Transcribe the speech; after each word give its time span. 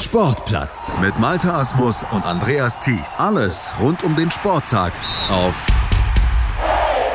Sportplatz 0.00 0.92
mit 1.00 1.18
Malta 1.18 1.58
Asmus 1.58 2.04
und 2.12 2.24
Andreas 2.24 2.78
Thies. 2.78 3.18
Alles 3.18 3.72
rund 3.80 4.04
um 4.04 4.14
den 4.14 4.30
Sporttag 4.30 4.92
auf 5.28 5.66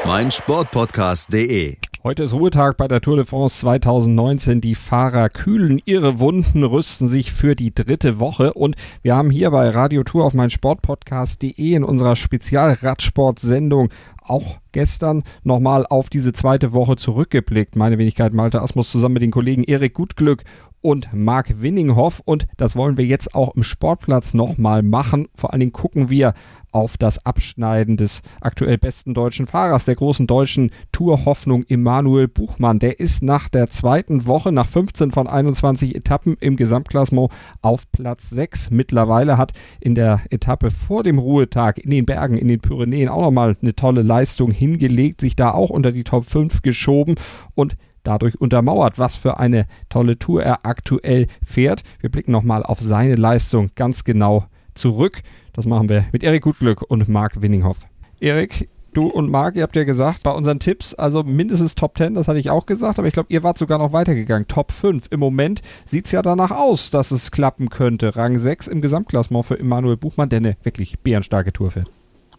meinsportpodcast.de. 0.06 1.77
Heute 2.04 2.23
ist 2.23 2.33
Ruhetag 2.33 2.75
bei 2.75 2.89
der 2.89 2.99
Tour 2.99 3.15
de 3.15 3.23
France 3.23 3.61
2019. 3.61 4.59
Die 4.59 4.75
Fahrer 4.75 5.29
kühlen 5.29 5.81
ihre 5.85 6.19
Wunden, 6.19 6.65
rüsten 6.65 7.07
sich 7.07 7.31
für 7.31 7.55
die 7.55 7.73
dritte 7.73 8.20
Woche. 8.20 8.54
Und 8.54 8.75
wir 9.04 9.15
haben 9.15 9.29
hier 9.29 9.52
bei 9.52 9.70
Radio 9.70 10.04
Tour 10.04 10.25
auf 10.25 10.34
meinsportpodcast.de 10.34 11.75
in 11.75 11.86
unserer 11.86 12.18
Spezialradsport-Sendung 12.18 13.88
auch 14.26 14.58
gestern 14.71 15.24
nochmal 15.44 15.86
auf 15.88 16.10
diese 16.10 16.34
zweite 16.34 16.73
Woche 16.73 16.96
zurückgeblickt. 16.96 17.76
Meine 17.76 17.98
Wenigkeit 17.98 18.34
Malte 18.34 18.62
Asmus 18.62 18.92
zusammen 18.92 19.14
mit 19.14 19.23
den 19.23 19.32
Kollegen 19.32 19.64
Erik 19.64 19.94
Gutglück 19.94 20.44
und 20.82 21.10
Marc 21.14 21.62
Winninghoff. 21.62 22.22
Und 22.23 22.48
das 22.58 22.76
wollen 22.76 22.98
wir 22.98 23.05
jetzt 23.05 23.34
auch 23.34 23.55
im 23.55 23.64
Sportplatz 23.64 24.34
nochmal 24.34 24.84
machen. 24.84 25.28
Vor 25.34 25.52
allen 25.52 25.62
Dingen 25.62 25.72
gucken 25.72 26.09
wir 26.09 26.34
auf 26.73 26.98
das 26.98 27.26
Abschneiden 27.26 27.98
des 27.98 28.22
aktuell 28.41 28.78
besten 28.78 29.14
deutschen 29.14 29.45
Fahrers, 29.45 29.86
der 29.86 29.95
großen 29.95 30.28
deutschen 30.28 30.72
Tourhoffnung 30.92 31.64
Emanuel 31.70 32.28
Buchmann. 32.28 32.80
Der 32.80 33.00
ist 33.00 33.22
nach 33.22 33.48
der 33.48 33.70
zweiten 33.70 34.26
Woche, 34.26 34.52
nach 34.52 34.67
15 34.67 35.12
von 35.12 35.28
21 35.28 35.95
Etappen 35.95 36.36
im 36.40 36.55
Gesamtklassement 36.55 37.31
auf 37.62 37.90
Platz 37.92 38.31
6. 38.31 38.72
Mittlerweile 38.72 39.38
hat 39.38 39.53
in 39.80 39.95
der 39.95 40.22
Etappe 40.31 40.72
vor 40.72 41.03
dem 41.03 41.20
Ruhetag 41.20 41.78
in 41.78 41.92
den 41.92 42.05
Bergen, 42.05 42.38
in 42.38 42.48
den 42.48 42.59
Pyrenäen 42.59 43.08
auch 43.08 43.22
nochmal 43.22 43.55
eine 43.62 43.76
tolle 43.76 44.02
Leistung 44.13 44.52
hingelegt, 44.52 45.22
sich 45.22 45.35
da 45.35 45.52
auch 45.52 45.72
unter 45.72 45.91
die 45.91 46.03
Top 46.03 46.26
5 46.26 46.62
geschoben 46.62 47.16
und 47.55 47.77
dadurch 48.03 48.39
untermauert, 48.39 48.99
was 48.99 49.16
für 49.16 49.39
eine 49.39 49.66
tolle 49.89 50.20
Tour 50.20 50.44
er 50.44 50.67
aktuell 50.67 51.26
fährt. 51.44 51.81
Wir 51.99 52.12
blicken 52.12 52.31
nochmal 52.31 52.62
auf 52.62 52.80
seine 52.80 53.16
Leistung 53.16 53.72
ganz 53.73 54.03
genau 54.03 54.45
zurück. 54.76 55.22
Das 55.53 55.66
machen 55.66 55.89
wir 55.89 56.05
mit 56.12 56.23
Erik 56.23 56.44
Gutglück 56.44 56.84
und 56.84 57.09
Marc 57.09 57.41
Winninghoff. 57.41 57.88
Erik, 58.19 58.69
du 58.94 59.08
und 59.08 59.31
Marc, 59.31 59.56
ihr 59.56 59.64
habt 59.64 59.75
ja 59.75 59.84
gesagt, 59.84 60.22
bei 60.22 60.31
unseren 60.31 60.59
Tipps, 60.59 60.94
also 60.94 61.23
mindestens 61.23 61.73
Top 61.73 61.97
10, 61.97 62.14
das 62.14 62.28
hatte 62.28 62.38
ich 62.38 62.52
auch 62.52 62.67
gesagt, 62.67 63.00
aber 63.00 63.08
ich 63.08 63.16
glaube, 63.16 63.34
ihr 63.34 63.41
wart 63.41 63.58
sogar 63.58 63.80
noch 63.80 63.94
weitergegangen. 63.94 64.47
Top 64.47 64.72
5. 64.72 65.08
Im 65.09 65.19
Moment 65.19 65.61
sieht 65.86 66.06
es 66.06 66.11
ja 66.11 66.22
danach 66.22 66.52
aus, 66.52 66.91
dass 66.91 67.09
es 67.09 67.31
klappen 67.31 67.69
könnte. 67.69 68.16
Rang 68.16 68.38
6 68.38 68.67
im 68.67 68.81
Gesamtklassement 68.81 69.45
für 69.45 69.59
Emanuel 69.59 69.97
Buchmann, 69.97 70.30
der 70.30 70.38
eine 70.38 70.56
wirklich 70.61 71.00
bärenstarke 71.00 71.52
Tour 71.52 71.72
fährt. 71.72 71.89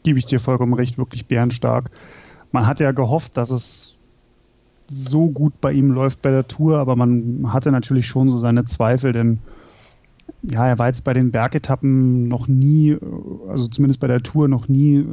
Gebe 0.04 0.18
ich 0.18 0.26
dir 0.26 0.38
vollkommen 0.38 0.74
recht, 0.74 0.96
wirklich 0.96 1.26
bärenstark. 1.26 1.90
Man 2.52 2.68
hat 2.68 2.78
ja 2.78 2.92
gehofft, 2.92 3.36
dass 3.36 3.50
es 3.50 3.96
so 4.88 5.30
gut 5.30 5.60
bei 5.60 5.72
ihm 5.72 5.90
läuft 5.90 6.22
bei 6.22 6.30
der 6.30 6.46
Tour, 6.46 6.78
aber 6.78 6.94
man 6.94 7.52
hatte 7.52 7.72
natürlich 7.72 8.06
schon 8.06 8.30
so 8.30 8.36
seine 8.36 8.64
Zweifel, 8.64 9.12
denn 9.12 9.40
ja, 10.42 10.66
er 10.66 10.78
war 10.78 10.88
jetzt 10.88 11.04
bei 11.04 11.12
den 11.12 11.30
Bergetappen 11.30 12.28
noch 12.28 12.48
nie, 12.48 12.96
also 13.48 13.66
zumindest 13.66 14.00
bei 14.00 14.06
der 14.06 14.22
Tour 14.22 14.48
noch 14.48 14.68
nie 14.68 15.04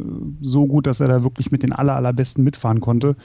so 0.41 0.67
gut, 0.67 0.87
dass 0.87 0.99
er 0.99 1.07
da 1.07 1.23
wirklich 1.23 1.51
mit 1.51 1.63
den 1.63 1.73
aller, 1.73 1.95
allerbesten 1.95 2.43
mitfahren 2.43 2.81
konnte. 2.81 3.15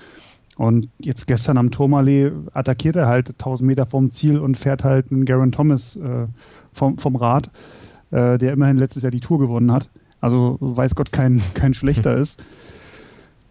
Und 0.57 0.89
jetzt 0.99 1.27
gestern 1.27 1.59
am 1.59 1.71
Tourmalet 1.71 2.33
attackiert 2.55 2.97
er 2.97 3.09
halt 3.09 3.31
1000 3.31 3.67
Meter 3.67 3.87
vom 3.87 4.11
Ziel 4.11 4.39
und 4.39 4.57
fährt 4.57 4.85
halt 4.85 5.13
einen 5.13 5.27
Garen 5.27 5.53
Thomas 5.53 5.97
äh, 5.97 6.27
vom, 6.73 6.97
vom 6.97 7.17
Rad, 7.17 7.51
äh, 8.11 8.39
der 8.39 8.53
immerhin 8.53 8.79
letztes 8.79 9.03
Jahr 9.03 9.11
die 9.11 9.21
Tour 9.21 9.39
gewonnen 9.39 9.71
hat. 9.71 9.91
Also 10.27 10.57
weiß 10.59 10.97
Gott 10.97 11.13
kein, 11.13 11.41
kein 11.55 11.73
schlechter 11.73 12.17
ist. 12.19 12.43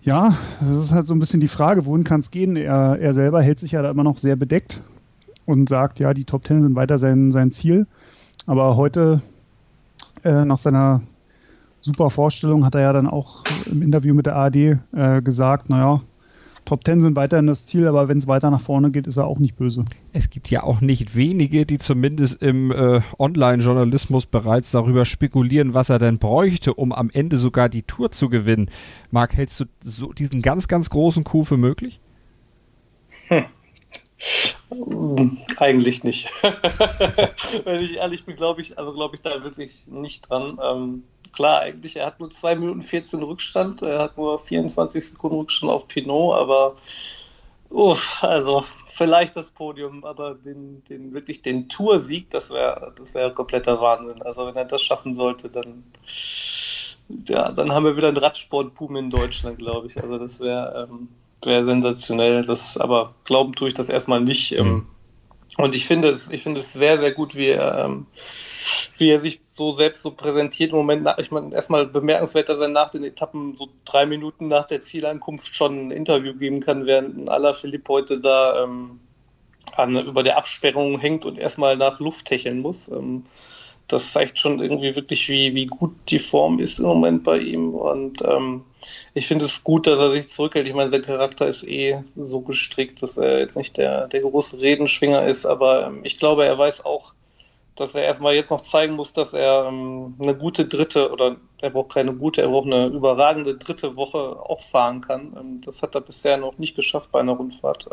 Ja, 0.01 0.35
das 0.59 0.83
ist 0.83 0.91
halt 0.91 1.07
so 1.07 1.15
ein 1.15 1.19
bisschen 1.19 1.39
die 1.39 1.47
Frage, 1.47 1.85
wohin 1.85 2.03
kann 2.03 2.19
es 2.19 2.31
gehen? 2.31 2.57
Er, 2.57 2.99
er 2.99 3.13
selber 3.13 3.41
hält 3.41 3.61
sich 3.61 3.71
ja 3.71 3.81
da 3.81 3.89
immer 3.89 4.03
noch 4.03 4.17
sehr 4.17 4.35
bedeckt 4.35 4.81
und 5.45 5.69
sagt, 5.69 6.01
ja, 6.01 6.13
die 6.13 6.25
Top 6.25 6.43
Ten 6.43 6.61
sind 6.61 6.75
weiter 6.75 6.97
sein, 6.97 7.31
sein 7.31 7.49
Ziel. 7.51 7.87
Aber 8.45 8.75
heute, 8.75 9.21
äh, 10.25 10.43
nach 10.43 10.57
seiner 10.57 11.01
super 11.79 12.09
Vorstellung, 12.09 12.65
hat 12.65 12.75
er 12.75 12.81
ja 12.81 12.91
dann 12.91 13.07
auch 13.07 13.45
im 13.67 13.81
Interview 13.81 14.13
mit 14.13 14.25
der 14.25 14.35
ARD 14.35 14.55
äh, 14.57 15.21
gesagt, 15.23 15.69
naja, 15.69 16.01
Top 16.65 16.83
Ten 16.83 16.99
sind 16.99 17.15
weiterhin 17.15 17.47
das 17.47 17.65
Ziel, 17.65 17.87
aber 17.87 18.07
wenn 18.07 18.17
es 18.17 18.27
weiter 18.27 18.49
nach 18.49 18.61
vorne 18.61 18.91
geht, 18.91 19.07
ist 19.07 19.17
er 19.17 19.27
auch 19.27 19.39
nicht 19.39 19.55
böse. 19.55 19.85
Es 20.13 20.29
gibt 20.29 20.49
ja 20.49 20.63
auch 20.63 20.81
nicht 20.81 21.15
wenige, 21.15 21.65
die 21.65 21.77
zumindest 21.77 22.41
im 22.41 22.71
äh, 22.71 23.01
Online-Journalismus 23.19 24.25
bereits 24.25 24.71
darüber 24.71 25.05
spekulieren, 25.05 25.73
was 25.73 25.89
er 25.89 25.99
denn 25.99 26.17
bräuchte, 26.17 26.73
um 26.73 26.91
am 26.91 27.09
Ende 27.13 27.37
sogar 27.37 27.69
die 27.69 27.83
Tour 27.83 28.11
zu 28.11 28.29
gewinnen. 28.29 28.69
Marc, 29.11 29.35
hältst 29.35 29.59
du 29.59 29.65
so 29.81 30.11
diesen 30.11 30.41
ganz, 30.41 30.67
ganz 30.67 30.89
großen 30.89 31.23
Coup 31.23 31.45
für 31.45 31.57
möglich? 31.57 31.99
Hm. 33.27 33.45
Eigentlich 35.57 36.03
nicht. 36.03 36.29
Wenn 37.63 37.81
ich 37.81 37.95
ehrlich 37.95 38.25
bin, 38.25 38.35
glaube 38.35 38.61
ich, 38.61 38.77
also 38.77 38.93
glaube 38.93 39.15
ich 39.15 39.21
da 39.21 39.43
wirklich 39.43 39.85
nicht 39.87 40.29
dran. 40.29 40.57
Ähm, 40.63 41.03
klar, 41.35 41.61
eigentlich, 41.61 41.97
er 41.97 42.07
hat 42.07 42.19
nur 42.19 42.29
2 42.29 42.55
Minuten 42.55 42.81
14 42.81 43.21
Rückstand, 43.21 43.81
er 43.81 43.99
hat 43.99 44.17
nur 44.17 44.39
24 44.39 45.05
Sekunden 45.09 45.37
Rückstand 45.37 45.71
auf 45.71 45.87
Pinot, 45.87 46.35
aber 46.35 46.75
uff, 47.69 48.23
also 48.23 48.63
vielleicht 48.87 49.35
das 49.35 49.51
Podium, 49.51 50.03
aber 50.03 50.35
den, 50.35 50.83
den 50.85 51.13
wirklich 51.13 51.41
den 51.41 51.69
Toursieg, 51.69 52.29
das 52.29 52.49
wäre 52.49 52.93
das 52.97 53.13
wär 53.13 53.29
kompletter 53.31 53.81
Wahnsinn. 53.81 54.21
Also 54.21 54.47
wenn 54.47 54.55
er 54.55 54.65
das 54.65 54.81
schaffen 54.81 55.13
sollte, 55.13 55.49
dann 55.49 55.83
ja, 57.27 57.51
dann 57.51 57.71
haben 57.71 57.85
wir 57.85 57.97
wieder 57.97 58.07
einen 58.07 58.17
Radsport-Boom 58.17 58.95
in 58.95 59.09
Deutschland, 59.09 59.59
glaube 59.59 59.87
ich. 59.87 60.01
Also 60.01 60.17
das 60.17 60.39
wäre 60.39 60.87
ähm, 60.89 61.09
wäre 61.43 61.63
sensationell. 61.63 62.45
Das, 62.45 62.77
aber 62.77 63.13
glauben 63.23 63.53
tue 63.53 63.69
ich 63.69 63.73
das 63.73 63.89
erstmal 63.89 64.21
nicht. 64.21 64.51
Ähm. 64.53 64.87
Und 65.57 65.73
ich 65.73 65.85
finde 65.85 66.09
es, 66.09 66.29
ich 66.29 66.43
finde 66.43 66.59
es 66.59 66.73
sehr, 66.73 66.99
sehr 66.99 67.11
gut, 67.11 67.35
wie 67.35 67.47
er, 67.47 67.85
ähm, 67.85 68.07
wie 68.97 69.09
er 69.09 69.19
sich 69.19 69.41
so 69.45 69.71
selbst 69.71 70.01
so 70.01 70.11
präsentiert. 70.11 70.71
Im 70.71 70.77
Moment, 70.77 71.07
ich 71.17 71.31
meine, 71.31 71.53
erstmal 71.53 71.85
bemerkenswert, 71.85 72.49
dass 72.49 72.59
er 72.59 72.67
nach 72.67 72.89
den 72.89 73.03
Etappen 73.03 73.55
so 73.55 73.69
drei 73.85 74.05
Minuten 74.05 74.47
nach 74.47 74.65
der 74.65 74.81
Zielankunft 74.81 75.55
schon 75.55 75.87
ein 75.87 75.91
Interview 75.91 76.33
geben 76.33 76.59
kann, 76.59 76.85
während 76.85 77.29
aller 77.29 77.53
Philipp 77.53 77.87
heute 77.87 78.19
da 78.19 78.63
ähm, 78.63 78.99
an, 79.75 79.95
über 79.95 80.23
der 80.23 80.37
Absperrung 80.37 80.99
hängt 80.99 81.25
und 81.25 81.37
erstmal 81.37 81.77
nach 81.77 81.99
Luft 81.99 82.29
hecheln 82.29 82.59
muss. 82.59 82.89
Ähm, 82.89 83.23
das 83.87 84.13
zeigt 84.13 84.39
schon 84.39 84.59
irgendwie 84.59 84.95
wirklich, 84.95 85.29
wie, 85.29 85.53
wie 85.53 85.67
gut 85.67 85.93
die 86.09 86.19
Form 86.19 86.59
ist 86.59 86.79
im 86.79 86.85
Moment 86.85 87.23
bei 87.23 87.37
ihm. 87.37 87.73
Und 87.73 88.21
ähm, 88.23 88.63
ich 89.13 89.27
finde 89.27 89.45
es 89.45 89.63
gut, 89.63 89.85
dass 89.87 89.99
er 89.99 90.11
sich 90.11 90.27
zurückhält. 90.27 90.67
Ich 90.67 90.73
meine, 90.73 90.89
sein 90.89 91.03
Charakter 91.03 91.47
ist 91.47 91.67
eh 91.67 92.03
so 92.15 92.41
gestrickt, 92.41 93.01
dass 93.03 93.17
er 93.17 93.39
jetzt 93.39 93.55
nicht 93.55 93.77
der, 93.77 94.07
der 94.07 94.21
große 94.21 94.59
Redenschwinger 94.59 95.25
ist, 95.25 95.45
aber 95.45 95.87
ähm, 95.87 95.99
ich 96.03 96.17
glaube, 96.17 96.45
er 96.45 96.57
weiß 96.57 96.83
auch, 96.85 97.13
dass 97.75 97.93
er 97.93 98.03
erstmal 98.03 98.33
jetzt 98.35 98.51
noch 98.51 98.61
zeigen 98.61 98.95
muss, 98.95 99.13
dass 99.13 99.33
er 99.33 99.65
ähm, 99.67 100.15
eine 100.21 100.35
gute 100.35 100.65
dritte 100.65 101.11
oder 101.11 101.35
er 101.61 101.69
braucht 101.69 101.93
keine 101.93 102.13
gute, 102.13 102.41
er 102.41 102.47
braucht 102.47 102.67
eine 102.67 102.87
überragende 102.87 103.57
dritte 103.57 103.97
Woche 103.97 104.17
auch 104.17 104.61
fahren 104.61 105.01
kann. 105.01 105.35
Ähm, 105.37 105.61
das 105.61 105.83
hat 105.83 105.93
er 105.93 106.01
bisher 106.01 106.37
noch 106.37 106.57
nicht 106.57 106.75
geschafft 106.75 107.11
bei 107.11 107.19
einer 107.19 107.33
Rundfahrt. 107.33 107.89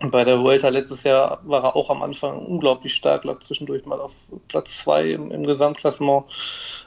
Ähm, 0.00 0.10
bei 0.10 0.24
der 0.24 0.40
Vuelta 0.40 0.68
letztes 0.68 1.04
Jahr 1.04 1.40
war 1.44 1.64
er 1.64 1.76
auch 1.76 1.90
am 1.90 2.02
Anfang 2.02 2.44
unglaublich 2.44 2.94
stark, 2.94 3.24
lag 3.24 3.38
zwischendurch 3.40 3.84
mal 3.86 4.00
auf 4.00 4.30
Platz 4.48 4.80
zwei 4.80 5.10
im, 5.10 5.30
im 5.30 5.44
Gesamtklassement. 5.44 6.24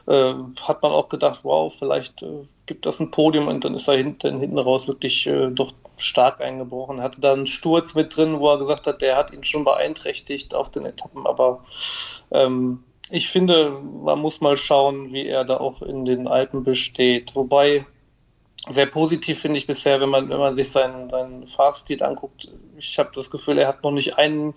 Äh, 0.08 0.34
hat 0.62 0.82
man 0.82 0.92
auch 0.92 1.10
gedacht, 1.10 1.42
wow, 1.44 1.74
vielleicht 1.74 2.24
äh, 2.24 2.46
gibt 2.66 2.86
das 2.86 3.00
ein 3.00 3.12
Podium 3.12 3.48
und 3.48 3.64
dann 3.64 3.74
ist 3.74 3.88
er 3.88 3.96
hinten, 3.96 4.40
hinten 4.40 4.60
raus 4.60 4.88
wirklich 4.88 5.28
äh, 5.28 5.50
doch 5.50 5.72
stark 5.98 6.42
eingebrochen. 6.42 7.02
Hatte 7.02 7.22
da 7.22 7.34
einen 7.34 7.48
Sturz 7.48 7.96
mit 7.96 8.16
drin, 8.16 8.40
wo 8.40 8.50
er 8.50 8.60
gesagt 8.60 8.88
hat, 8.88 9.02
der 9.02 9.16
hat 9.16 9.34
ihn 9.34 9.44
schon 9.44 9.64
beeinträchtigt 9.64 10.54
auf 10.54 10.70
den 10.70 10.86
Etappen, 10.86 11.26
aber 11.26 11.64
ähm, 12.32 12.84
ich 13.10 13.30
finde, 13.30 13.70
man 14.04 14.20
muss 14.20 14.42
mal 14.42 14.58
schauen, 14.58 15.14
wie 15.14 15.28
er 15.28 15.46
da 15.46 15.58
auch 15.58 15.82
in 15.82 16.04
den 16.04 16.28
Alpen 16.28 16.64
besteht. 16.64 17.36
Wobei 17.36 17.86
sehr 18.70 18.86
positiv 18.86 19.40
finde 19.40 19.60
ich 19.60 19.68
bisher, 19.68 20.02
wenn 20.02 20.10
man, 20.10 20.30
wenn 20.30 20.40
man 20.40 20.54
sich 20.54 20.72
seinen, 20.72 21.10
seinen 21.10 21.48
Fahrstil 21.48 22.04
anguckt. 22.04 22.50
Ich 22.78 23.00
habe 23.00 23.10
das 23.14 23.30
Gefühl, 23.30 23.58
er 23.58 23.68
hat 23.68 23.84
noch 23.84 23.92
nicht 23.92 24.18
einen, 24.18 24.54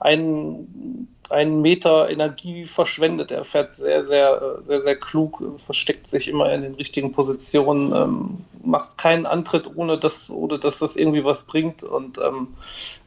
einen, 0.00 1.08
einen 1.30 1.62
Meter 1.62 2.10
Energie 2.10 2.66
verschwendet. 2.66 3.30
Er 3.30 3.44
fährt 3.44 3.70
sehr, 3.70 4.04
sehr, 4.04 4.58
sehr, 4.62 4.82
sehr 4.82 4.96
klug, 4.96 5.42
versteckt 5.56 6.06
sich 6.06 6.28
immer 6.28 6.52
in 6.52 6.62
den 6.62 6.74
richtigen 6.74 7.12
Positionen, 7.12 7.92
ähm, 7.94 8.44
macht 8.62 8.98
keinen 8.98 9.26
Antritt, 9.26 9.76
ohne 9.76 9.98
dass, 9.98 10.30
ohne 10.30 10.58
dass 10.58 10.78
das 10.78 10.96
irgendwie 10.96 11.24
was 11.24 11.44
bringt 11.44 11.82
und 11.82 12.18
ähm, 12.18 12.48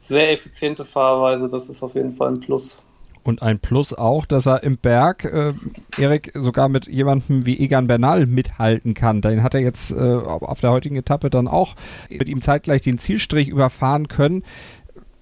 sehr 0.00 0.32
effiziente 0.32 0.84
Fahrweise. 0.84 1.48
Das 1.48 1.68
ist 1.68 1.82
auf 1.82 1.94
jeden 1.94 2.12
Fall 2.12 2.28
ein 2.28 2.40
Plus. 2.40 2.82
Und 3.22 3.42
ein 3.42 3.58
Plus 3.60 3.94
auch, 3.94 4.26
dass 4.26 4.46
er 4.46 4.62
im 4.62 4.76
Berg, 4.76 5.24
äh, 5.24 5.52
Erik, 5.96 6.32
sogar 6.34 6.68
mit 6.68 6.86
jemandem 6.86 7.46
wie 7.46 7.58
Egan 7.58 7.86
Bernal 7.86 8.26
mithalten 8.26 8.94
kann. 8.94 9.20
Den 9.20 9.42
hat 9.42 9.54
er 9.54 9.60
jetzt 9.60 9.92
äh, 9.92 9.96
auf 9.96 10.60
der 10.60 10.72
heutigen 10.72 10.96
Etappe 10.96 11.30
dann 11.30 11.48
auch 11.48 11.76
mit 12.10 12.28
ihm 12.28 12.42
zeitgleich 12.42 12.82
den 12.82 12.98
Zielstrich 12.98 13.48
überfahren 13.48 14.08
können. 14.08 14.42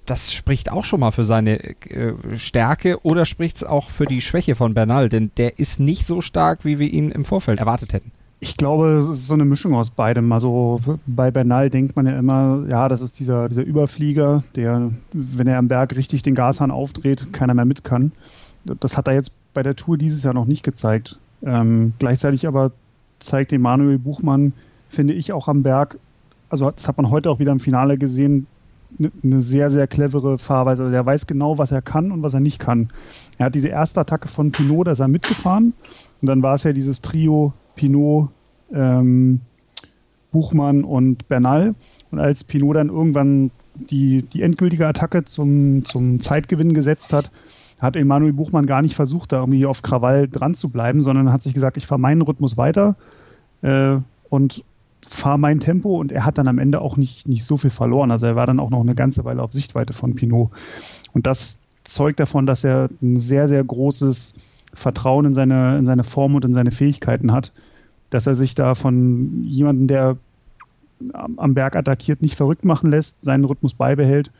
Das 0.06 0.32
spricht 0.32 0.72
auch 0.72 0.84
schon 0.84 1.00
mal 1.00 1.12
für 1.12 1.24
seine 1.24 1.62
äh, 1.62 2.14
Stärke 2.36 3.04
oder 3.04 3.26
spricht 3.26 3.58
es 3.58 3.64
auch 3.64 3.90
für 3.90 4.06
die 4.06 4.22
Schwäche 4.22 4.54
von 4.54 4.74
Bernal? 4.74 5.08
Denn 5.08 5.30
der 5.36 5.58
ist 5.58 5.78
nicht 5.78 6.06
so 6.06 6.20
stark, 6.20 6.64
wie 6.64 6.78
wir 6.78 6.90
ihn 6.90 7.10
im 7.10 7.24
Vorfeld 7.24 7.58
erwartet 7.58 7.92
hätten. 7.92 8.12
Ich 8.42 8.56
glaube, 8.56 8.88
es 8.92 9.06
ist 9.06 9.26
so 9.26 9.34
eine 9.34 9.44
Mischung 9.44 9.74
aus 9.74 9.90
beidem. 9.90 10.32
Also 10.32 10.80
bei 11.06 11.30
Bernal 11.30 11.68
denkt 11.68 11.94
man 11.94 12.06
ja 12.06 12.18
immer, 12.18 12.64
ja, 12.70 12.88
das 12.88 13.02
ist 13.02 13.20
dieser, 13.20 13.48
dieser 13.50 13.64
Überflieger, 13.64 14.42
der, 14.56 14.90
wenn 15.12 15.46
er 15.46 15.58
am 15.58 15.68
Berg 15.68 15.94
richtig 15.94 16.22
den 16.22 16.34
Gashahn 16.34 16.70
aufdreht, 16.70 17.32
keiner 17.32 17.52
mehr 17.52 17.66
mit 17.66 17.84
kann. 17.84 18.12
das 18.64 18.96
hat 18.96 19.08
er 19.08 19.14
jetzt 19.14 19.32
bei 19.52 19.62
der 19.62 19.76
Tour 19.76 19.98
dieses 19.98 20.22
Jahr 20.22 20.32
noch 20.32 20.46
nicht 20.46 20.62
gezeigt. 20.62 21.18
Ähm, 21.42 21.92
gleichzeitig 21.98 22.48
aber 22.48 22.72
zeigt 23.18 23.52
Emanuel 23.52 23.98
Buchmann, 23.98 24.54
finde 24.88 25.12
ich, 25.12 25.32
auch 25.32 25.46
am 25.48 25.62
Berg, 25.62 25.98
also 26.50 26.70
das 26.70 26.88
hat 26.88 26.96
man 26.96 27.10
heute 27.10 27.30
auch 27.30 27.38
wieder 27.38 27.52
im 27.52 27.60
Finale 27.60 27.96
gesehen, 27.96 28.46
eine 28.98 29.12
ne 29.22 29.40
sehr, 29.40 29.70
sehr 29.70 29.86
clevere 29.86 30.36
Fahrweise. 30.36 30.82
Also 30.82 30.92
der 30.92 31.06
weiß 31.06 31.26
genau, 31.26 31.58
was 31.58 31.70
er 31.70 31.80
kann 31.80 32.10
und 32.10 32.22
was 32.22 32.34
er 32.34 32.40
nicht 32.40 32.58
kann. 32.58 32.88
Er 33.38 33.46
hat 33.46 33.54
diese 33.54 33.68
erste 33.68 34.00
Attacke 34.00 34.28
von 34.28 34.50
Pinot, 34.50 34.88
da 34.88 34.92
ist 34.92 35.00
er 35.00 35.08
mitgefahren. 35.08 35.74
Und 36.20 36.26
dann 36.26 36.42
war 36.42 36.54
es 36.54 36.64
ja 36.64 36.72
dieses 36.72 37.00
Trio 37.00 37.52
Pinot, 37.80 38.28
ähm, 38.74 39.40
Buchmann 40.32 40.84
und 40.84 41.28
Bernal. 41.28 41.74
Und 42.10 42.18
als 42.18 42.44
Pinot 42.44 42.76
dann 42.76 42.90
irgendwann 42.90 43.50
die, 43.74 44.22
die 44.22 44.42
endgültige 44.42 44.86
Attacke 44.86 45.24
zum, 45.24 45.86
zum 45.86 46.20
Zeitgewinn 46.20 46.74
gesetzt 46.74 47.14
hat, 47.14 47.30
hat 47.78 47.96
Emanuel 47.96 48.34
Buchmann 48.34 48.66
gar 48.66 48.82
nicht 48.82 48.94
versucht, 48.94 49.32
da 49.32 49.38
irgendwie 49.38 49.64
auf 49.64 49.80
Krawall 49.80 50.28
dran 50.28 50.54
zu 50.54 50.68
bleiben, 50.68 51.00
sondern 51.00 51.32
hat 51.32 51.40
sich 51.40 51.54
gesagt, 51.54 51.78
ich 51.78 51.86
fahre 51.86 52.00
meinen 52.00 52.20
Rhythmus 52.20 52.58
weiter 52.58 52.96
äh, 53.62 53.96
und 54.28 54.62
fahre 55.00 55.38
mein 55.38 55.60
Tempo 55.60 55.98
und 55.98 56.12
er 56.12 56.26
hat 56.26 56.36
dann 56.36 56.48
am 56.48 56.58
Ende 56.58 56.82
auch 56.82 56.98
nicht, 56.98 57.26
nicht 57.26 57.46
so 57.46 57.56
viel 57.56 57.70
verloren. 57.70 58.10
Also 58.10 58.26
er 58.26 58.36
war 58.36 58.46
dann 58.46 58.60
auch 58.60 58.68
noch 58.68 58.82
eine 58.82 58.94
ganze 58.94 59.24
Weile 59.24 59.42
auf 59.42 59.54
Sichtweite 59.54 59.94
von 59.94 60.14
Pinot. 60.14 60.50
Und 61.14 61.26
das 61.26 61.62
zeugt 61.84 62.20
davon, 62.20 62.44
dass 62.44 62.62
er 62.62 62.90
ein 63.00 63.16
sehr, 63.16 63.48
sehr 63.48 63.64
großes 63.64 64.34
Vertrauen 64.74 65.24
in 65.24 65.34
seine, 65.34 65.78
in 65.78 65.86
seine 65.86 66.04
Form 66.04 66.34
und 66.34 66.44
in 66.44 66.52
seine 66.52 66.72
Fähigkeiten 66.72 67.32
hat, 67.32 67.52
dass 68.10 68.26
er 68.26 68.34
sich 68.34 68.54
da 68.54 68.74
von 68.74 69.44
jemandem, 69.44 69.86
der 69.86 70.16
am 71.14 71.54
Berg 71.54 71.76
attackiert, 71.76 72.20
nicht 72.20 72.34
verrückt 72.34 72.64
machen 72.64 72.90
lässt, 72.90 73.22
seinen 73.22 73.44
Rhythmus 73.44 73.74
beibehält. 73.74 74.30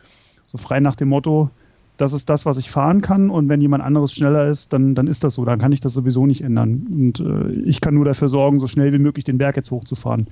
So 0.46 0.58
frei 0.58 0.80
nach 0.80 0.96
dem 0.96 1.08
Motto, 1.08 1.50
das 1.96 2.12
ist 2.12 2.28
das, 2.28 2.46
was 2.46 2.56
ich 2.56 2.70
fahren 2.70 3.02
kann 3.02 3.30
und 3.30 3.48
wenn 3.48 3.60
jemand 3.60 3.82
anderes 3.82 4.12
schneller 4.12 4.46
ist, 4.46 4.72
dann, 4.72 4.94
dann 4.94 5.06
ist 5.06 5.22
das 5.22 5.34
so, 5.34 5.44
dann 5.44 5.58
kann 5.58 5.72
ich 5.72 5.80
das 5.80 5.94
sowieso 5.94 6.26
nicht 6.26 6.42
ändern. 6.42 6.86
Und 6.90 7.20
äh, 7.20 7.52
ich 7.64 7.80
kann 7.80 7.94
nur 7.94 8.04
dafür 8.04 8.28
sorgen, 8.28 8.58
so 8.58 8.66
schnell 8.66 8.92
wie 8.92 8.98
möglich 8.98 9.24
den 9.24 9.38
Berg 9.38 9.56
jetzt 9.56 9.70
hochzufahren. 9.70 10.26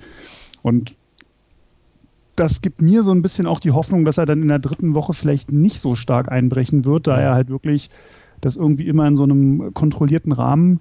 Und 0.61 0.95
das 2.35 2.61
gibt 2.61 2.81
mir 2.81 3.03
so 3.03 3.11
ein 3.11 3.21
bisschen 3.21 3.45
auch 3.45 3.59
die 3.59 3.71
Hoffnung, 3.71 4.05
dass 4.05 4.17
er 4.17 4.25
dann 4.25 4.41
in 4.41 4.47
der 4.47 4.59
dritten 4.59 4.95
Woche 4.95 5.13
vielleicht 5.13 5.51
nicht 5.51 5.79
so 5.79 5.95
stark 5.95 6.31
einbrechen 6.31 6.85
wird, 6.85 7.07
da 7.07 7.19
er 7.19 7.33
halt 7.33 7.49
wirklich 7.49 7.89
das 8.41 8.55
irgendwie 8.55 8.87
immer 8.87 9.07
in 9.07 9.15
so 9.15 9.23
einem 9.23 9.73
kontrollierten 9.73 10.31
Rahmen 10.31 10.79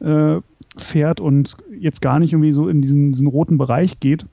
äh, 0.00 0.40
fährt 0.76 1.20
und 1.20 1.56
jetzt 1.78 2.02
gar 2.02 2.18
nicht 2.18 2.32
irgendwie 2.32 2.52
so 2.52 2.68
in 2.68 2.82
diesen, 2.82 3.12
diesen 3.12 3.26
roten 3.26 3.58
Bereich 3.58 4.00
geht 4.00 4.26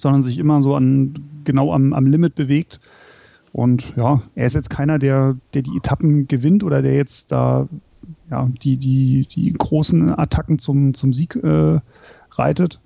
sondern 0.00 0.22
sich 0.22 0.38
immer 0.38 0.60
so 0.60 0.74
an 0.74 1.14
genau 1.44 1.72
am, 1.72 1.92
am 1.92 2.06
Limit 2.06 2.34
bewegt. 2.34 2.80
Und 3.52 3.94
ja, 3.96 4.22
er 4.34 4.46
ist 4.46 4.54
jetzt 4.54 4.70
keiner, 4.70 4.98
der, 4.98 5.36
der 5.54 5.62
die 5.62 5.76
Etappen 5.76 6.28
gewinnt 6.28 6.64
oder 6.64 6.82
der 6.82 6.94
jetzt 6.94 7.32
da 7.32 7.68
ja, 8.30 8.48
die, 8.62 8.76
die, 8.76 9.26
die 9.26 9.52
großen 9.52 10.16
Attacken 10.16 10.58
zum, 10.58 10.94
zum 10.94 11.12
Sieg 11.12 11.36
äh, 11.36 11.80
reitet. 12.32 12.80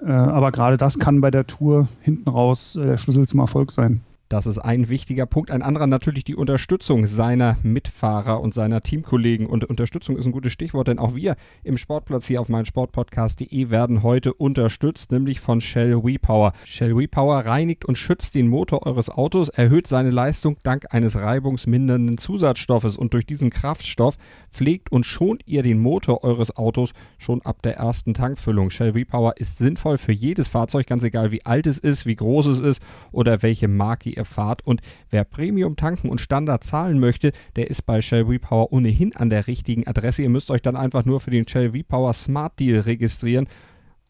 Äh, 0.00 0.10
aber 0.10 0.52
gerade 0.52 0.76
das 0.76 0.98
kann 0.98 1.20
bei 1.20 1.30
der 1.30 1.46
Tour 1.46 1.88
hinten 2.00 2.28
raus 2.28 2.76
äh, 2.76 2.86
der 2.86 2.96
Schlüssel 2.96 3.26
zum 3.26 3.40
Erfolg 3.40 3.72
sein. 3.72 4.00
Das 4.28 4.46
ist 4.46 4.58
ein 4.58 4.90
wichtiger 4.90 5.24
Punkt. 5.24 5.50
Ein 5.50 5.62
anderer 5.62 5.86
natürlich 5.86 6.22
die 6.22 6.36
Unterstützung 6.36 7.06
seiner 7.06 7.56
Mitfahrer 7.62 8.42
und 8.42 8.52
seiner 8.52 8.82
Teamkollegen. 8.82 9.46
Und 9.46 9.64
Unterstützung 9.64 10.18
ist 10.18 10.26
ein 10.26 10.32
gutes 10.32 10.52
Stichwort, 10.52 10.88
denn 10.88 10.98
auch 10.98 11.14
wir 11.14 11.34
im 11.64 11.78
Sportplatz 11.78 12.26
hier 12.26 12.42
auf 12.42 12.50
meinsportpodcast.de 12.50 13.70
werden 13.70 14.02
heute 14.02 14.34
unterstützt, 14.34 15.12
nämlich 15.12 15.40
von 15.40 15.62
Shell 15.62 16.04
WePower. 16.04 16.52
Shell 16.66 16.94
WePower 16.94 17.46
reinigt 17.46 17.86
und 17.86 17.96
schützt 17.96 18.34
den 18.34 18.48
Motor 18.48 18.84
eures 18.84 19.08
Autos, 19.08 19.48
erhöht 19.48 19.86
seine 19.86 20.10
Leistung 20.10 20.58
dank 20.62 20.84
eines 20.90 21.16
reibungsmindernden 21.16 22.18
Zusatzstoffes 22.18 22.98
und 22.98 23.14
durch 23.14 23.24
diesen 23.24 23.48
Kraftstoff 23.48 24.18
pflegt 24.50 24.92
und 24.92 25.06
schont 25.06 25.42
ihr 25.46 25.62
den 25.62 25.78
Motor 25.78 26.22
eures 26.22 26.54
Autos 26.54 26.92
schon 27.16 27.40
ab 27.46 27.62
der 27.62 27.76
ersten 27.76 28.12
Tankfüllung. 28.12 28.68
Shell 28.68 28.94
WePower 28.94 29.38
ist 29.38 29.56
sinnvoll 29.56 29.96
für 29.96 30.12
jedes 30.12 30.48
Fahrzeug, 30.48 30.86
ganz 30.86 31.02
egal 31.02 31.32
wie 31.32 31.46
alt 31.46 31.66
es 31.66 31.78
ist, 31.78 32.04
wie 32.04 32.16
groß 32.16 32.44
es 32.44 32.58
ist 32.58 32.82
oder 33.10 33.40
welche 33.40 33.68
Marke 33.68 34.17
ihr 34.18 34.26
fahrt. 34.26 34.66
Und 34.66 34.82
wer 35.10 35.24
Premium 35.24 35.76
tanken 35.76 36.10
und 36.10 36.20
Standard 36.20 36.64
zahlen 36.64 37.00
möchte, 37.00 37.32
der 37.56 37.70
ist 37.70 37.82
bei 37.82 38.02
Shell 38.02 38.26
V-Power 38.26 38.72
ohnehin 38.72 39.16
an 39.16 39.30
der 39.30 39.46
richtigen 39.46 39.86
Adresse. 39.86 40.22
Ihr 40.22 40.28
müsst 40.28 40.50
euch 40.50 40.60
dann 40.60 40.76
einfach 40.76 41.06
nur 41.06 41.20
für 41.20 41.30
den 41.30 41.48
Shell 41.48 41.72
V-Power 41.72 42.12
Smart 42.12 42.60
Deal 42.60 42.80
registrieren. 42.80 43.48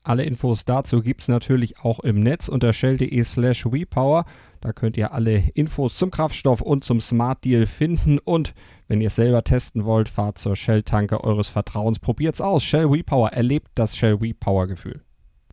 Alle 0.08 0.24
Infos 0.24 0.64
dazu 0.64 1.02
gibt 1.02 1.20
es 1.20 1.28
natürlich 1.28 1.80
auch 1.80 2.00
im 2.00 2.22
Netz 2.22 2.48
unter 2.48 2.72
shell.de 2.72 3.22
slash 3.24 3.66
WePower. 3.66 4.24
Da 4.62 4.72
könnt 4.72 4.96
ihr 4.96 5.12
alle 5.12 5.44
Infos 5.54 5.98
zum 5.98 6.10
Kraftstoff 6.10 6.62
und 6.62 6.82
zum 6.82 7.02
Smart 7.02 7.44
Deal 7.44 7.66
finden. 7.66 8.18
Und 8.18 8.54
wenn 8.86 9.02
ihr 9.02 9.08
es 9.08 9.16
selber 9.16 9.44
testen 9.44 9.84
wollt, 9.84 10.08
fahrt 10.08 10.38
zur 10.38 10.56
Shell-Tanke 10.56 11.22
eures 11.22 11.48
Vertrauens. 11.48 11.98
Probiert's 11.98 12.40
aus. 12.40 12.64
Shell 12.64 12.90
WePower 12.90 13.34
erlebt 13.34 13.68
das 13.74 13.98
Shell 13.98 14.20
WePower-Gefühl. 14.20 15.02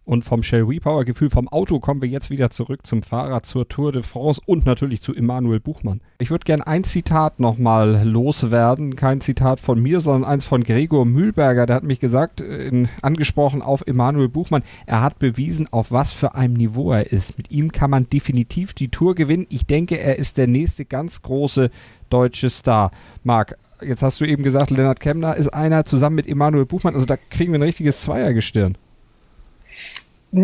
Und 0.05 0.23
vom 0.23 0.43
Shell 0.43 0.63
Repower-Gefühl 0.63 1.31
vom 1.31 1.47
Auto 1.47 1.79
kommen 1.79 2.01
wir 2.01 2.07
jetzt 2.07 2.29
wieder 2.29 2.51
zurück 2.51 2.85
zum 2.85 3.01
Fahrrad, 3.01 3.47
zur 3.47 3.67
Tour 3.67 3.91
de 3.91 4.03
France 4.03 4.39
und 4.45 4.67
natürlich 4.67 5.01
zu 5.01 5.15
Emanuel 5.15 5.59
Buchmann. 5.59 5.99
Ich 6.19 6.29
würde 6.29 6.45
gerne 6.45 6.67
ein 6.67 6.83
Zitat 6.83 7.39
nochmal 7.39 8.07
loswerden. 8.07 8.95
Kein 8.95 9.19
Zitat 9.19 9.59
von 9.59 9.81
mir, 9.81 10.01
sondern 10.01 10.29
eins 10.29 10.45
von 10.45 10.63
Gregor 10.63 11.05
Mühlberger. 11.05 11.65
Der 11.65 11.77
hat 11.77 11.83
mich 11.83 11.99
gesagt, 11.99 12.41
äh, 12.41 12.67
in, 12.67 12.87
angesprochen 13.01 13.63
auf 13.63 13.87
Emanuel 13.87 14.29
Buchmann, 14.29 14.61
er 14.85 15.01
hat 15.01 15.17
bewiesen, 15.17 15.67
auf 15.71 15.91
was 15.91 16.11
für 16.11 16.35
einem 16.35 16.53
Niveau 16.53 16.91
er 16.91 17.11
ist. 17.11 17.37
Mit 17.39 17.49
ihm 17.49 17.71
kann 17.71 17.89
man 17.89 18.07
definitiv 18.07 18.75
die 18.75 18.89
Tour 18.89 19.15
gewinnen. 19.15 19.47
Ich 19.49 19.65
denke, 19.65 19.99
er 19.99 20.19
ist 20.19 20.37
der 20.37 20.45
nächste 20.45 20.85
ganz 20.85 21.23
große 21.23 21.71
deutsche 22.11 22.51
Star. 22.51 22.91
Marc, 23.23 23.57
jetzt 23.81 24.03
hast 24.03 24.21
du 24.21 24.25
eben 24.25 24.43
gesagt, 24.43 24.69
Lennart 24.69 24.99
Kemner 24.99 25.35
ist 25.35 25.49
einer 25.49 25.83
zusammen 25.85 26.15
mit 26.15 26.27
Emanuel 26.27 26.67
Buchmann. 26.67 26.93
Also 26.93 27.07
da 27.07 27.17
kriegen 27.17 27.53
wir 27.53 27.59
ein 27.59 27.63
richtiges 27.63 28.01
Zweiergestirn. 28.01 28.77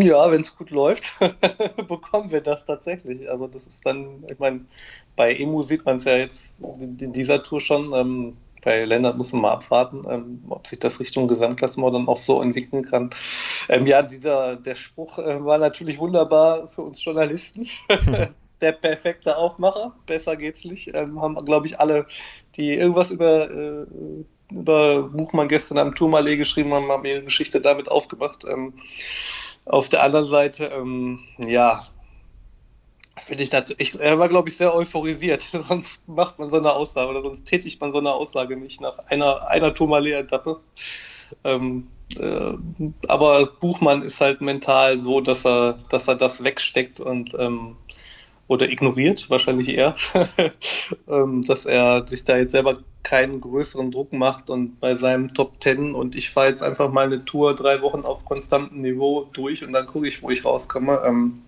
Ja, 0.00 0.30
wenn 0.30 0.40
es 0.40 0.56
gut 0.56 0.70
läuft, 0.70 1.18
bekommen 1.88 2.30
wir 2.30 2.40
das 2.40 2.64
tatsächlich. 2.64 3.28
Also 3.28 3.46
das 3.46 3.66
ist 3.66 3.84
dann, 3.84 4.24
ich 4.30 4.38
meine, 4.38 4.64
bei 5.16 5.34
Emu 5.34 5.62
sieht 5.62 5.84
man 5.84 5.98
es 5.98 6.04
ja 6.04 6.16
jetzt 6.16 6.60
in 6.60 7.12
dieser 7.12 7.42
Tour 7.42 7.60
schon. 7.60 7.92
Ähm, 7.92 8.36
bei 8.64 8.84
Lennart 8.86 9.18
muss 9.18 9.34
man 9.34 9.42
mal 9.42 9.52
abwarten, 9.52 10.04
ähm, 10.08 10.44
ob 10.48 10.66
sich 10.66 10.78
das 10.78 10.98
Richtung 10.98 11.28
Gesamtklassement 11.28 11.94
dann 11.94 12.08
auch 12.08 12.16
so 12.16 12.40
entwickeln 12.40 12.84
kann. 12.84 13.10
Ähm, 13.68 13.86
ja, 13.86 14.02
dieser, 14.02 14.56
der 14.56 14.76
Spruch 14.76 15.18
äh, 15.18 15.44
war 15.44 15.58
natürlich 15.58 15.98
wunderbar 15.98 16.68
für 16.68 16.82
uns 16.82 17.04
Journalisten. 17.04 17.68
der 18.62 18.72
perfekte 18.72 19.36
Aufmacher, 19.36 19.94
besser 20.06 20.36
geht's 20.36 20.64
nicht. 20.64 20.94
Ähm, 20.94 21.20
haben, 21.20 21.44
glaube 21.44 21.66
ich, 21.66 21.80
alle, 21.80 22.06
die 22.54 22.72
irgendwas 22.72 23.10
über, 23.10 23.50
äh, 23.50 23.86
über 24.50 25.02
Buchmann 25.02 25.48
gestern 25.48 25.76
am 25.76 25.94
Tourmalet 25.94 26.38
geschrieben 26.38 26.72
haben, 26.72 26.90
haben 26.90 27.04
ihre 27.04 27.24
Geschichte 27.24 27.60
damit 27.60 27.90
aufgemacht. 27.90 28.44
Ähm, 28.48 28.74
auf 29.64 29.88
der 29.88 30.02
anderen 30.02 30.26
Seite, 30.26 30.66
ähm, 30.66 31.20
ja, 31.46 31.84
finde 33.20 33.42
ich 33.44 33.52
natürlich, 33.52 33.98
er 33.98 34.18
war, 34.18 34.28
glaube 34.28 34.48
ich, 34.48 34.56
sehr 34.56 34.74
euphorisiert. 34.74 35.50
sonst 35.68 36.08
macht 36.08 36.38
man 36.38 36.50
so 36.50 36.56
eine 36.56 36.72
Aussage 36.72 37.10
oder 37.10 37.22
sonst 37.22 37.44
tätigt 37.44 37.80
man 37.80 37.92
so 37.92 37.98
eine 37.98 38.12
Aussage 38.12 38.56
nicht 38.56 38.80
nach 38.80 38.98
einer, 39.08 39.48
einer 39.48 39.74
Tourmalet-Etappe. 39.74 40.60
Ähm, 41.44 41.88
äh, 42.18 42.52
aber 43.08 43.46
Buchmann 43.46 44.02
ist 44.02 44.20
halt 44.20 44.40
mental 44.40 44.98
so, 44.98 45.20
dass 45.20 45.46
er, 45.46 45.78
dass 45.88 46.08
er 46.08 46.16
das 46.16 46.44
wegsteckt 46.44 47.00
und 47.00 47.34
ähm, 47.38 47.76
oder 48.48 48.68
ignoriert, 48.68 49.30
wahrscheinlich 49.30 49.68
eher, 49.68 49.94
ähm, 51.08 51.42
dass 51.42 51.64
er 51.64 52.06
sich 52.06 52.24
da 52.24 52.36
jetzt 52.36 52.52
selber 52.52 52.78
keinen 53.02 53.40
größeren 53.40 53.90
Druck 53.90 54.12
macht 54.12 54.50
und 54.50 54.80
bei 54.80 54.96
seinem 54.96 55.34
Top 55.34 55.60
Ten 55.60 55.94
und 55.94 56.14
ich 56.14 56.30
fahre 56.30 56.48
jetzt 56.48 56.62
einfach 56.62 56.90
mal 56.92 57.06
eine 57.06 57.24
Tour 57.24 57.54
drei 57.54 57.82
Wochen 57.82 58.02
auf 58.02 58.24
konstantem 58.24 58.80
Niveau 58.80 59.28
durch 59.32 59.64
und 59.64 59.72
dann 59.72 59.86
gucke 59.86 60.06
ich, 60.06 60.22
wo 60.22 60.30
ich 60.30 60.44
rauskomme. 60.44 61.02
Ähm, 61.04 61.42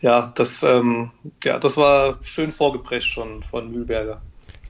ja, 0.00 0.32
das, 0.34 0.62
ähm, 0.62 1.10
ja, 1.44 1.58
das 1.58 1.76
war 1.76 2.18
schön 2.22 2.50
vorgeprescht 2.50 3.12
schon 3.12 3.42
von 3.42 3.70
Mühlberger. 3.70 4.20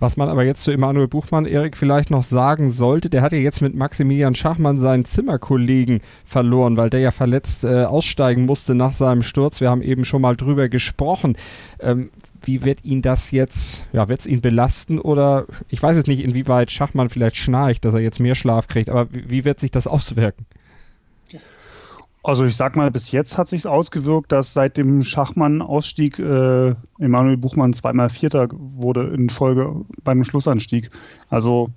Was 0.03 0.17
man 0.17 0.29
aber 0.29 0.45
jetzt 0.45 0.65
zu 0.65 0.73
Emanuel 0.73 1.07
Buchmann, 1.07 1.47
Erik, 1.47 1.77
vielleicht 1.77 2.11
noch 2.11 2.25
sagen 2.25 2.73
sollte, 2.73 3.09
der 3.09 3.23
hat 3.23 3.31
ja 3.31 3.39
jetzt 3.39 3.63
mit 3.63 3.77
Maximilian 3.77 4.35
Schachmann 4.35 4.81
seinen 4.81 5.05
Zimmerkollegen 5.05 6.01
verloren, 6.25 6.77
weil 6.77 6.91
der 6.91 6.99
ja 6.99 7.13
verletzt 7.13 7.63
äh, 7.63 7.85
aussteigen 7.85 8.45
musste 8.45 8.75
nach 8.75 8.93
seinem 8.93 9.23
Sturz. 9.23 9.61
Wir 9.61 9.71
haben 9.71 9.81
eben 9.81 10.05
schon 10.05 10.21
mal 10.21 10.35
drüber 10.35 10.69
gesprochen. 10.69 11.37
Ähm, 11.79 12.11
wie 12.45 12.65
wird 12.65 12.85
ihn 12.85 13.03
das 13.03 13.31
jetzt, 13.31 13.87
ja, 13.93 14.09
wird 14.09 14.21
es 14.21 14.27
ihn 14.27 14.41
belasten 14.41 14.99
oder 14.99 15.47
ich 15.69 15.83
weiß 15.83 15.97
jetzt 15.97 16.09
nicht, 16.09 16.23
inwieweit 16.23 16.71
Schachmann 16.71 17.09
vielleicht 17.09 17.37
schnarcht, 17.37 17.85
dass 17.85 17.95
er 17.95 18.01
jetzt 18.01 18.21
mehr 18.21 18.35
Schlaf 18.35 18.69
kriegt, 18.69 18.91
aber 18.91 19.13
wie, 19.13 19.31
wie 19.31 19.45
wird 19.45 19.61
sich 19.61 19.71
das 19.71 19.87
auswirken? 19.89 20.47
Also 22.25 22.45
ich 22.45 22.55
sag 22.55 22.77
mal, 22.77 22.91
bis 22.93 23.11
jetzt 23.11 23.37
hat 23.37 23.49
sich 23.49 23.67
ausgewirkt, 23.67 24.31
dass 24.31 24.55
seit 24.55 24.77
dem 24.77 25.03
Schachmann-Ausstieg 25.03 26.21
äh, 26.21 26.75
Emanuel 27.01 27.37
Buchmann 27.37 27.73
zweimal 27.73 28.11
Vierter 28.11 28.47
wurde 28.53 29.13
in 29.13 29.29
Folge 29.29 29.85
beim 30.05 30.23
Schlussanstieg. 30.23 30.91
Also 31.31 31.71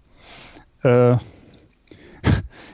äh, 0.84 1.18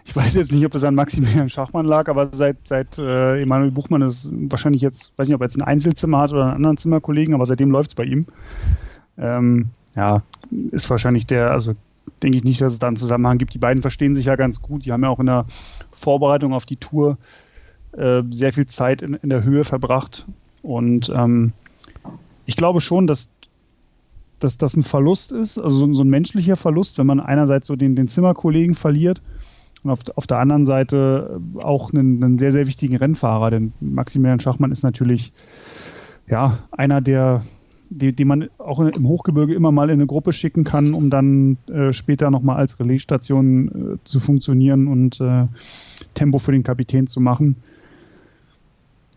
ich 0.06 0.16
weiß 0.16 0.36
jetzt 0.36 0.52
nicht, 0.52 0.66
ob 0.66 0.74
es 0.76 0.84
an 0.84 0.96
Maximilian 0.96 1.50
Schachmann 1.50 1.86
lag, 1.86 2.10
aber 2.10 2.30
seit, 2.34 2.68
seit 2.68 2.98
äh, 2.98 3.42
Emanuel 3.42 3.72
Buchmann 3.72 4.02
ist 4.02 4.32
wahrscheinlich 4.32 4.82
jetzt, 4.82 5.18
weiß 5.18 5.28
nicht, 5.28 5.36
ob 5.36 5.42
er 5.42 5.46
jetzt 5.46 5.58
ein 5.58 5.62
Einzelzimmer 5.62 6.20
hat 6.20 6.32
oder 6.32 6.46
einen 6.46 6.56
anderen 6.56 6.78
Zimmerkollegen, 6.78 7.34
aber 7.34 7.46
seitdem 7.46 7.72
läuft 7.72 7.92
es 7.92 7.96
bei 7.96 8.06
ihm. 8.06 8.26
Ähm, 9.18 9.70
ja, 9.96 10.24
ist 10.72 10.90
wahrscheinlich 10.90 11.28
der, 11.28 11.52
also 11.52 11.76
denke 12.24 12.38
ich 12.38 12.44
nicht, 12.44 12.62
dass 12.62 12.74
es 12.74 12.80
da 12.80 12.88
einen 12.88 12.96
Zusammenhang 12.96 13.38
gibt. 13.38 13.54
Die 13.54 13.60
beiden 13.60 13.82
verstehen 13.82 14.16
sich 14.16 14.26
ja 14.26 14.36
ganz 14.36 14.62
gut. 14.62 14.86
Die 14.86 14.92
haben 14.92 15.04
ja 15.04 15.10
auch 15.10 15.20
in 15.20 15.28
der 15.28 15.46
Vorbereitung 15.92 16.54
auf 16.54 16.66
die 16.66 16.78
Tour 16.78 17.18
äh, 17.94 18.24
sehr 18.30 18.54
viel 18.54 18.66
Zeit 18.66 19.02
in, 19.02 19.14
in, 19.16 19.30
der 19.30 19.44
Höhe 19.44 19.64
verbracht. 19.64 20.26
Und 20.62 21.12
ähm, 21.16 21.54
ich 22.46 22.56
glaube 22.56 22.82
schon, 22.82 23.06
dass, 23.06 23.34
dass 24.40 24.58
das 24.58 24.76
ein 24.76 24.84
Verlust 24.84 25.32
ist, 25.32 25.58
also 25.58 25.86
so, 25.86 25.94
so, 25.94 26.04
ein 26.04 26.10
menschlicher 26.10 26.56
Verlust, 26.56 26.98
wenn 26.98 27.08
man 27.08 27.20
einerseits 27.20 27.68
so 27.68 27.76
den, 27.76 27.96
den 27.96 28.08
Zimmerkollegen 28.08 28.76
verliert 28.76 29.22
und 29.84 29.92
auf, 29.92 30.00
auf 30.16 30.28
der 30.28 30.40
anderen 30.40 30.66
Seite 30.66 31.42
auch 31.62 31.94
einen, 31.94 32.24
einen 32.24 32.38
sehr, 32.38 32.52
sehr 32.52 32.68
wichtigen 32.68 32.96
Rennfahrer. 32.96 33.52
Denn 33.52 33.74
Maximilian 33.80 34.40
Schachmann 34.40 34.72
ist 34.72 34.84
natürlich 34.84 35.34
ja, 36.28 36.60
einer 36.72 37.02
der 37.02 37.44
die, 37.92 38.16
die 38.16 38.24
man 38.24 38.50
auch 38.58 38.80
im 38.80 39.08
Hochgebirge 39.08 39.54
immer 39.54 39.74
mal 39.74 39.90
in 39.90 39.96
eine 39.96 40.08
Gruppe 40.08 40.32
schicken 40.32 40.64
kann, 40.64 40.94
um 40.94 41.10
dann 41.10 41.58
äh, 41.68 41.92
später 41.92 42.32
nochmal 42.32 42.56
als 42.56 42.80
Relaisstation 42.80 43.68
äh, 43.68 43.98
zu 44.06 44.22
funktionieren 44.22 44.88
und 44.88 45.20
äh, 45.20 45.48
Tempo 46.14 46.38
für 46.38 46.54
den 46.54 46.64
Kapitän 46.64 47.08
zu 47.08 47.20
machen 47.20 47.58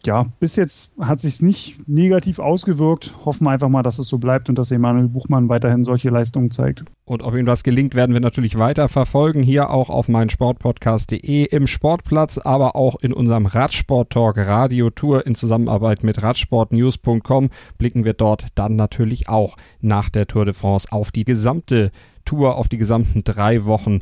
ja, 0.06 0.24
bis 0.40 0.56
jetzt 0.56 0.94
hat 1.00 1.20
sich 1.20 1.40
nicht 1.40 1.88
negativ 1.88 2.38
ausgewirkt. 2.38 3.14
Hoffen 3.24 3.46
wir 3.46 3.50
einfach 3.50 3.68
mal, 3.68 3.82
dass 3.82 3.98
es 3.98 4.08
so 4.08 4.18
bleibt 4.18 4.48
und 4.48 4.58
dass 4.58 4.70
Emanuel 4.70 5.08
Buchmann 5.08 5.48
weiterhin 5.48 5.84
solche 5.84 6.10
Leistungen 6.10 6.50
zeigt. 6.50 6.84
Und 7.04 7.22
ob 7.22 7.34
ihm 7.34 7.46
das 7.46 7.62
gelingt, 7.62 7.94
werden 7.94 8.12
wir 8.12 8.20
natürlich 8.20 8.58
weiter 8.58 8.88
verfolgen. 8.88 9.42
Hier 9.42 9.70
auch 9.70 9.90
auf 9.90 10.08
meinsportpodcast.de 10.08 11.44
im 11.44 11.66
Sportplatz, 11.66 12.38
aber 12.38 12.76
auch 12.76 12.96
in 13.00 13.12
unserem 13.12 13.46
Radsport-Talk 13.46 14.38
Radio 14.38 14.90
Tour 14.90 15.26
in 15.26 15.34
Zusammenarbeit 15.34 16.02
mit 16.02 16.22
radsportnews.com 16.22 17.50
blicken 17.78 18.04
wir 18.04 18.14
dort 18.14 18.46
dann 18.54 18.76
natürlich 18.76 19.28
auch 19.28 19.56
nach 19.80 20.08
der 20.08 20.26
Tour 20.26 20.44
de 20.44 20.54
France 20.54 20.88
auf 20.90 21.10
die 21.12 21.24
gesamte 21.24 21.90
Tour, 22.24 22.56
auf 22.56 22.68
die 22.68 22.78
gesamten 22.78 23.22
drei 23.24 23.66
Wochen 23.66 24.00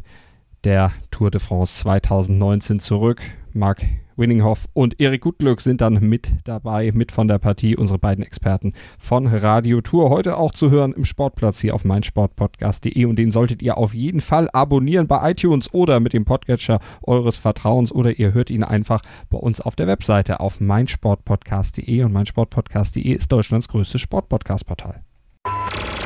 der 0.64 0.92
Tour 1.10 1.30
de 1.30 1.40
France 1.40 1.80
2019 1.82 2.78
zurück. 2.78 3.20
Marc 3.52 3.82
Winninghoff 4.16 4.66
und 4.72 5.00
Erik 5.00 5.22
Gutglück 5.22 5.60
sind 5.60 5.80
dann 5.80 5.94
mit 6.00 6.32
dabei, 6.44 6.92
mit 6.92 7.12
von 7.12 7.28
der 7.28 7.38
Partie, 7.38 7.76
unsere 7.76 7.98
beiden 7.98 8.24
Experten 8.24 8.72
von 8.98 9.26
Radio 9.26 9.80
Tour. 9.80 10.10
Heute 10.10 10.36
auch 10.36 10.52
zu 10.52 10.70
hören 10.70 10.92
im 10.92 11.04
Sportplatz 11.04 11.60
hier 11.60 11.74
auf 11.74 11.84
meinsportpodcast.de 11.84 13.04
und 13.04 13.16
den 13.16 13.30
solltet 13.30 13.62
ihr 13.62 13.78
auf 13.78 13.94
jeden 13.94 14.20
Fall 14.20 14.48
abonnieren 14.52 15.06
bei 15.06 15.30
iTunes 15.30 15.72
oder 15.72 16.00
mit 16.00 16.12
dem 16.12 16.24
Podcatcher 16.24 16.80
eures 17.02 17.36
Vertrauens 17.36 17.92
oder 17.92 18.18
ihr 18.18 18.34
hört 18.34 18.50
ihn 18.50 18.64
einfach 18.64 19.02
bei 19.30 19.38
uns 19.38 19.60
auf 19.60 19.76
der 19.76 19.86
Webseite 19.86 20.40
auf 20.40 20.60
meinsportpodcast.de 20.60 22.04
und 22.04 22.12
meinsportpodcast.de 22.12 23.12
ist 23.12 23.30
Deutschlands 23.32 23.68
größtes 23.68 24.00
Sportpodcast-Portal. 24.00 25.02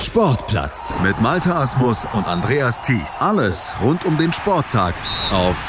Sportplatz 0.01 0.95
mit 1.03 1.21
Malta 1.21 1.61
Asmus 1.61 2.07
und 2.13 2.27
Andreas 2.27 2.81
Thies. 2.83 3.21
Alles 3.21 3.75
rund 3.83 4.05
um 4.05 4.19
den 4.19 4.33
Sporttag 4.33 4.95
auf 5.33 5.69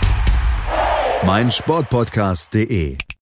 Sportpodcast.de 1.51 2.97